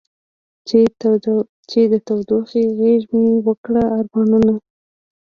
چې 1.69 1.81
د 1.91 1.93
تودې 2.07 2.61
غېږې 2.77 3.15
مې 3.21 3.33
و 3.45 3.47
کړې 3.65 3.83
ارمانونه. 3.97 4.53